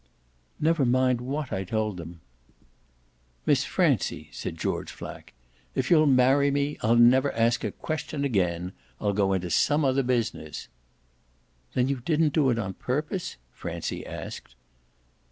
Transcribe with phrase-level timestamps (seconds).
[0.59, 2.21] "Never mind what I told them."
[3.45, 5.31] "Miss Francie," said George Flack,
[5.75, 8.73] "if you'll marry me I'll never ask a question again.
[8.99, 10.69] I'll go into some other business."
[11.75, 14.55] "Then you didn't do it on purpose?" Francie asked.